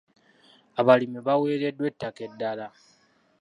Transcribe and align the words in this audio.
Abalimi 0.79 1.19
baweereddwa 1.27 1.85
ettaka 1.91 2.19
eddala. 2.29 2.67